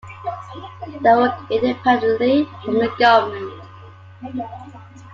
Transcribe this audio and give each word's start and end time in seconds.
They 1.03 1.13
work 1.13 1.35
independently 1.51 2.49
from 2.65 2.79
the 2.79 2.91
government. 2.97 3.61